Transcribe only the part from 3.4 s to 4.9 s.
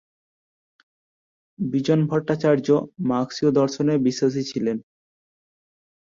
দর্শনে বিশ্বাসী ছিলেন।